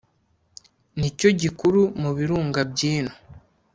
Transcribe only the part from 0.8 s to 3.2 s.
ni cyo gikuru mu birunga by’ino